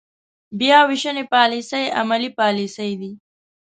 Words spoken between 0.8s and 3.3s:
وېشنې پاليسۍ عملي پاليسۍ دي.